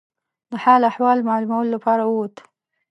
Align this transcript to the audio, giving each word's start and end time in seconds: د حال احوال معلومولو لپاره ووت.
د 0.49 0.51
حال 0.63 0.81
احوال 0.91 1.19
معلومولو 1.29 1.73
لپاره 1.75 2.03
ووت. 2.05 2.35